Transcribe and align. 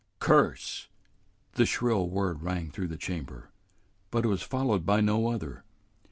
"Curse" 0.17 0.87
The 1.57 1.67
shrill 1.67 2.09
word 2.09 2.41
rang 2.41 2.71
through 2.71 2.87
the 2.87 2.97
chamber, 2.97 3.51
but 4.09 4.25
it 4.25 4.29
was 4.29 4.41
followed 4.41 4.83
by 4.83 4.99
no 4.99 5.27
other. 5.27 5.63